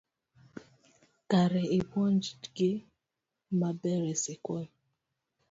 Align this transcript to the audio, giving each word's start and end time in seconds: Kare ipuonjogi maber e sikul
Kare 1.29 1.63
ipuonjogi 1.77 2.71
maber 3.59 4.01
e 4.11 4.13
sikul 4.23 4.63